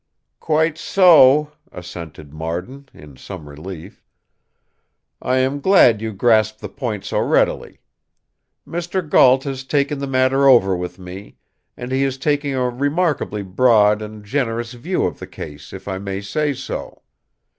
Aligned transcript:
"Quite 0.39 0.79
so!" 0.79 1.51
assented 1.71 2.33
Marden, 2.33 2.89
in 2.91 3.17
some 3.17 3.47
relief. 3.47 4.01
"I 5.21 5.37
am 5.37 5.59
glad 5.59 6.01
you 6.01 6.11
grasp 6.11 6.57
the 6.57 6.69
point 6.69 7.05
so 7.05 7.19
readily. 7.19 7.81
Mr. 8.67 9.07
Gault 9.07 9.43
has 9.43 9.63
talked 9.63 9.89
the 9.99 10.07
matter 10.07 10.49
over 10.49 10.75
with 10.75 10.97
me, 10.97 11.37
and 11.77 11.91
he 11.91 12.01
is 12.03 12.17
taking 12.17 12.55
a 12.55 12.67
remarkably 12.67 13.43
broad 13.43 14.01
and 14.01 14.25
generous 14.25 14.73
view 14.73 15.03
of 15.05 15.19
the 15.19 15.27
case 15.27 15.71
if 15.71 15.87
I 15.87 15.99
may 15.99 16.19
say 16.21 16.55
so. 16.55 17.03